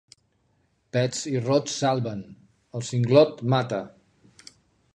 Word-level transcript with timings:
Pets 0.95 1.19
i 1.31 1.33
rots 1.43 1.75
salven, 1.83 2.25
el 2.79 2.85
singlot 2.89 3.45
mata. 3.55 3.83